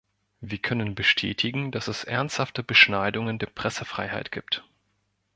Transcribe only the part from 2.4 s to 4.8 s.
Beschneidungen der Pressefreiheit gibt.